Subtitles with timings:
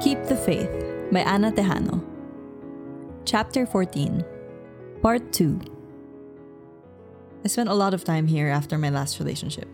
[0.00, 0.70] Keep the Faith
[1.10, 2.00] by Ana Tejano.
[3.24, 4.24] Chapter 14,
[5.02, 5.60] Part 2.
[7.44, 9.66] I spent a lot of time here after my last relationship.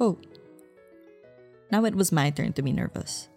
[0.00, 0.18] Oh.
[1.70, 3.28] Now it was my turn to be nervous.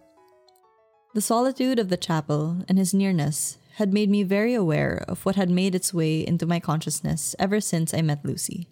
[1.14, 5.36] The solitude of the chapel and his nearness had made me very aware of what
[5.36, 8.68] had made its way into my consciousness ever since I met Lucy.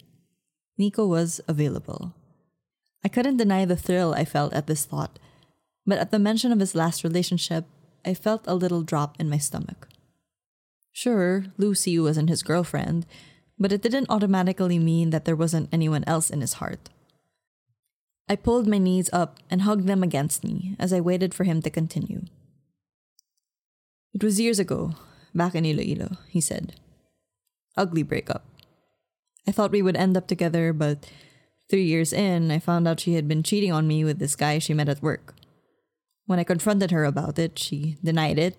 [0.76, 2.14] Nico was available.
[3.04, 5.20] I couldn't deny the thrill I felt at this thought,
[5.86, 7.66] but at the mention of his last relationship,
[8.04, 9.88] I felt a little drop in my stomach.
[10.92, 13.06] Sure, Lucy wasn't his girlfriend,
[13.58, 16.90] but it didn't automatically mean that there wasn't anyone else in his heart.
[18.28, 21.60] I pulled my knees up and hugged them against me as I waited for him
[21.62, 22.22] to continue.
[24.14, 24.94] It was years ago,
[25.34, 26.74] back in Iloilo, he said.
[27.76, 28.44] Ugly breakup.
[29.46, 31.10] I thought we would end up together, but
[31.68, 34.58] three years in, I found out she had been cheating on me with this guy
[34.58, 35.34] she met at work.
[36.26, 38.56] When I confronted her about it, she denied it,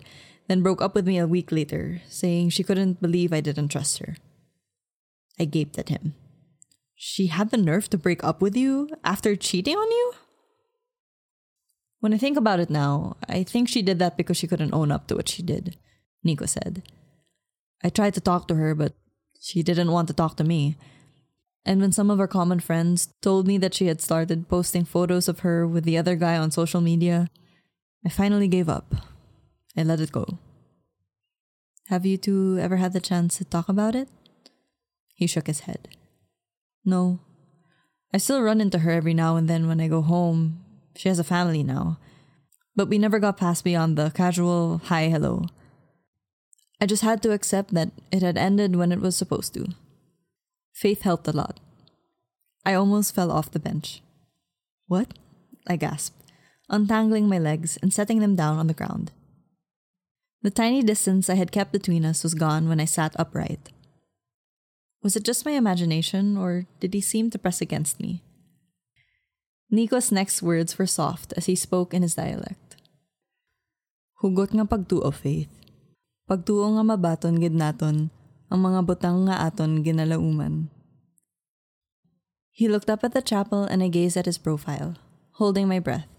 [0.48, 3.98] then broke up with me a week later, saying she couldn't believe I didn't trust
[3.98, 4.16] her.
[5.38, 6.14] I gaped at him.
[6.94, 10.12] She had the nerve to break up with you after cheating on you?
[12.00, 14.92] When I think about it now, I think she did that because she couldn't own
[14.92, 15.76] up to what she did,
[16.22, 16.82] Nico said.
[17.82, 18.94] I tried to talk to her, but
[19.40, 20.76] she didn't want to talk to me.
[21.64, 25.28] And when some of our common friends told me that she had started posting photos
[25.28, 27.28] of her with the other guy on social media,
[28.06, 28.94] I finally gave up.
[29.76, 30.38] I let it go.
[31.88, 34.08] Have you two ever had the chance to talk about it?
[35.16, 35.88] He shook his head.
[36.84, 37.18] No.
[38.14, 40.60] I still run into her every now and then when I go home,
[40.94, 41.98] she has a family now.
[42.76, 45.46] But we never got past beyond the casual hi hello.
[46.80, 49.74] I just had to accept that it had ended when it was supposed to.
[50.72, 51.58] Faith helped a lot.
[52.64, 54.00] I almost fell off the bench.
[54.86, 55.14] What?
[55.66, 56.15] I gasped,
[56.68, 59.12] untangling my legs and setting them down on the ground.
[60.42, 63.70] The tiny distance I had kept between us was gone when I sat upright.
[65.02, 68.22] Was it just my imagination, or did he seem to press against me?
[69.70, 72.78] Nico's next words were soft as he spoke in his dialect.
[74.22, 75.50] Hugot nga pagtuo, Faith.
[76.30, 78.10] Pagtuo nga mabaton gid naton,
[78.50, 80.70] ang mga butang nga aton ginalauman.
[82.50, 84.96] He looked up at the chapel and I gazed at his profile,
[85.36, 86.15] holding my breath.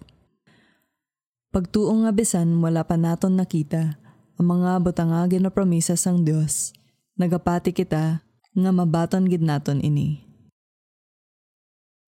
[1.47, 3.95] Pagtuo nga bisan wala pa naton nakita,
[4.37, 6.75] ang mga butang nga ginapromisa sang Dios,
[7.15, 8.21] nagapati kita
[8.57, 10.27] nga mabaton gid naton ini.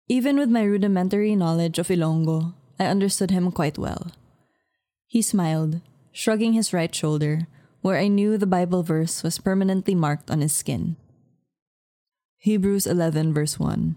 [0.08, 4.10] Even with my rudimentary knowledge of Ilonggo, I understood him quite well.
[5.06, 5.80] He smiled,
[6.12, 7.46] shrugging his right shoulder,
[7.80, 10.96] where I knew the Bible verse was permanently marked on his skin.
[12.38, 13.96] Hebrews 11, verse 1.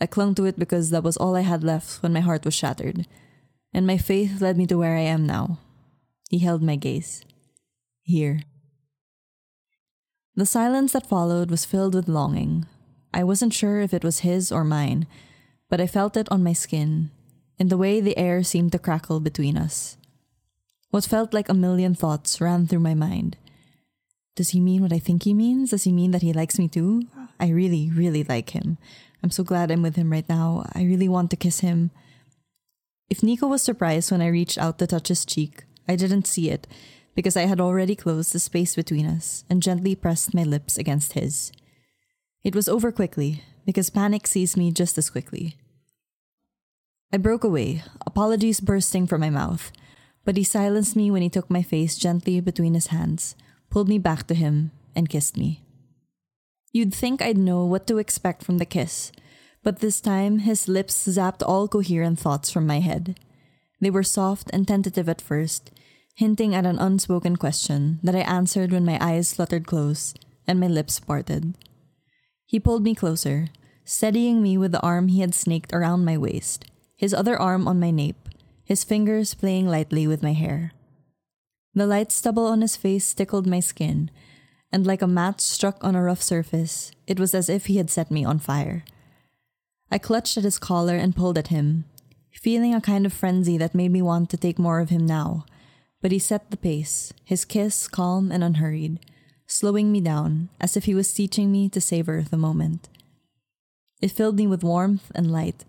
[0.00, 2.54] I clung to it because that was all I had left when my heart was
[2.54, 3.06] shattered,
[3.72, 5.58] and my faith led me to where I am now.
[6.30, 7.24] He held my gaze.
[8.02, 8.42] Here.
[10.34, 12.66] The silence that followed was filled with longing.
[13.12, 15.06] I wasn't sure if it was his or mine,
[15.68, 17.10] but I felt it on my skin,
[17.58, 19.98] in the way the air seemed to crackle between us.
[20.90, 23.36] What felt like a million thoughts ran through my mind.
[24.34, 25.70] Does he mean what I think he means?
[25.70, 27.02] Does he mean that he likes me too?
[27.38, 28.78] I really, really like him.
[29.22, 30.64] I'm so glad I'm with him right now.
[30.74, 31.90] I really want to kiss him.
[33.10, 36.50] If Nico was surprised when I reached out to touch his cheek, I didn't see
[36.50, 36.66] it
[37.14, 41.12] because I had already closed the space between us and gently pressed my lips against
[41.12, 41.52] his.
[42.42, 45.56] It was over quickly because panic seized me just as quickly.
[47.12, 49.70] I broke away, apologies bursting from my mouth,
[50.24, 53.36] but he silenced me when he took my face gently between his hands,
[53.68, 55.62] pulled me back to him, and kissed me.
[56.72, 59.12] You'd think I'd know what to expect from the kiss,
[59.62, 63.18] but this time his lips zapped all coherent thoughts from my head.
[63.80, 65.70] They were soft and tentative at first,
[66.14, 70.14] hinting at an unspoken question that I answered when my eyes fluttered close
[70.46, 71.54] and my lips parted.
[72.46, 73.48] He pulled me closer,
[73.84, 76.66] steadying me with the arm he had snaked around my waist
[77.02, 78.28] his other arm on my nape,
[78.64, 80.70] his fingers playing lightly with my hair.
[81.74, 84.08] The light stubble on his face tickled my skin,
[84.70, 87.90] and like a match struck on a rough surface, it was as if he had
[87.90, 88.84] set me on fire.
[89.92, 91.84] I clutched at his collar and pulled at him,
[92.32, 95.44] feeling a kind of frenzy that made me want to take more of him now.
[96.00, 99.00] But he set the pace, his kiss calm and unhurried,
[99.46, 102.88] slowing me down as if he was teaching me to savor the moment.
[104.00, 105.66] It filled me with warmth and light,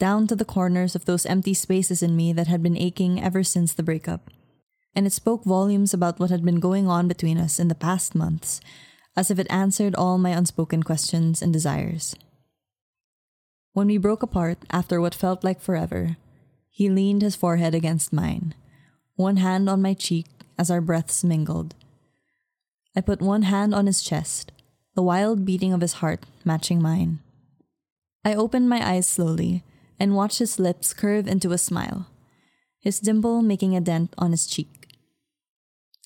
[0.00, 3.44] down to the corners of those empty spaces in me that had been aching ever
[3.44, 4.30] since the breakup.
[4.96, 8.16] And it spoke volumes about what had been going on between us in the past
[8.16, 8.60] months,
[9.16, 12.16] as if it answered all my unspoken questions and desires.
[13.74, 16.16] When we broke apart after what felt like forever,
[16.70, 18.54] he leaned his forehead against mine,
[19.16, 20.26] one hand on my cheek
[20.56, 21.74] as our breaths mingled.
[22.94, 24.52] I put one hand on his chest,
[24.94, 27.18] the wild beating of his heart matching mine.
[28.24, 29.64] I opened my eyes slowly
[29.98, 32.06] and watched his lips curve into a smile,
[32.78, 34.86] his dimple making a dent on his cheek.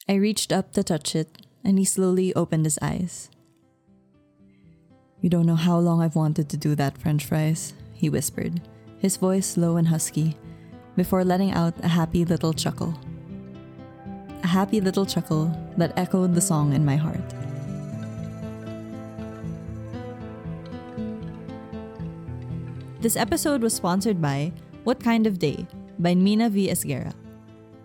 [0.09, 3.29] I reached up to touch it, and he slowly opened his eyes.
[5.21, 8.63] You don't know how long I've wanted to do that, French fries, he whispered,
[8.99, 10.37] his voice low and husky,
[10.95, 12.95] before letting out a happy little chuckle.
[14.45, 17.35] A happy little chuckle that echoed the song in my heart.
[23.01, 24.53] This episode was sponsored by
[24.85, 25.67] What Kind of Day
[25.99, 26.71] by Mina V.
[26.71, 27.13] Esguerra.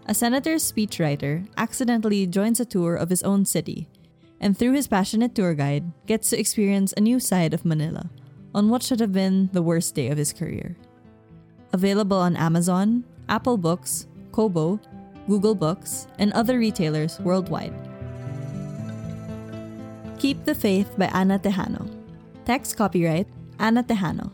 [0.06, 3.88] A senator's speechwriter accidentally joins a tour of his own city
[4.44, 8.12] and through his passionate tour guide, gets to experience a new side of Manila
[8.54, 10.76] on what should have been the worst day of his career.
[11.72, 14.82] Available on Amazon, Apple Books, Kobo,
[15.32, 17.74] Google Books, and other retailers worldwide.
[20.20, 21.88] Keep the Faith by Ana Tejano.
[22.44, 23.28] Text copyright
[23.60, 24.30] Ana Tejano.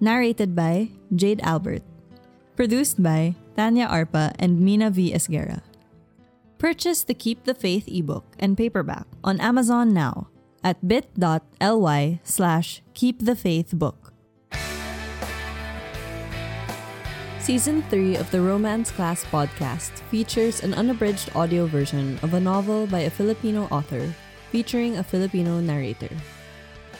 [0.00, 1.82] Narrated by Jade Albert.
[2.56, 5.12] Produced by Tanya Arpa and Mina V.
[5.12, 5.60] Esguerra.
[6.58, 10.28] Purchase the Keep the Faith ebook and paperback on Amazon now
[10.62, 14.10] at bit.ly slash keepthefaithbook.
[17.38, 22.86] Season 3 of the Romance Class podcast features an unabridged audio version of a novel
[22.86, 24.14] by a Filipino author
[24.50, 26.08] featuring a Filipino narrator.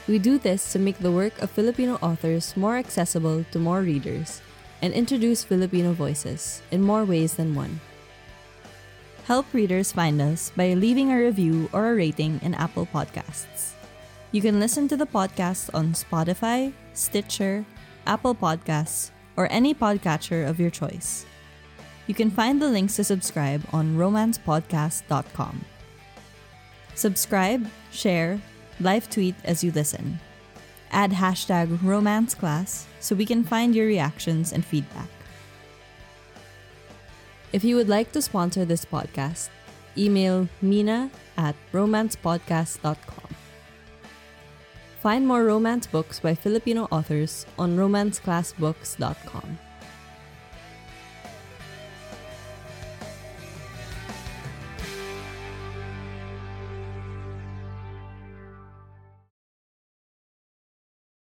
[0.06, 4.42] We do this to make the work of Filipino authors more accessible to more readers
[4.82, 7.80] and introduce Filipino voices in more ways than one.
[9.24, 13.72] Help readers find us by leaving a review or a rating in Apple Podcasts.
[14.32, 17.64] You can listen to the podcast on Spotify, Stitcher,
[18.06, 21.24] Apple Podcasts, or any podcatcher of your choice.
[22.06, 25.64] You can find the links to subscribe on romancepodcast.com.
[26.94, 28.38] Subscribe, share,
[28.78, 30.20] live tweet as you listen.
[30.90, 35.08] Add hashtag romanceclass so we can find your reactions and feedback.
[37.54, 39.48] If you would like to sponsor this podcast,
[39.96, 41.08] email mina
[41.38, 43.30] at romancepodcast.com.
[44.98, 49.58] Find more romance books by Filipino authors on romanceclassbooks.com.